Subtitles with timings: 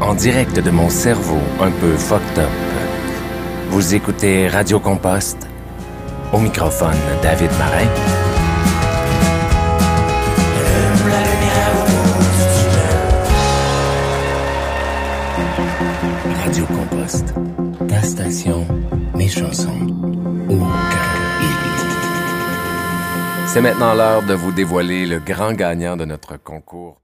[0.00, 2.48] en direct de mon cerveau un peu fucked up.
[3.70, 5.48] Vous écoutez Radio Compost.
[6.32, 7.88] Au microphone, David Marin.
[16.44, 17.34] Radio Compost.
[17.88, 18.66] Ta station,
[19.14, 19.86] mes chansons.
[20.50, 20.58] Au
[23.46, 27.03] C'est maintenant l'heure de vous dévoiler le grand gagnant de notre concours.